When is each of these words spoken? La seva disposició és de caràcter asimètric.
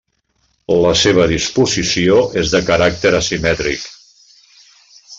La 0.85 0.93
seva 1.01 1.27
disposició 1.33 2.17
és 2.45 2.57
de 2.57 2.63
caràcter 2.73 3.15
asimètric. 3.23 3.89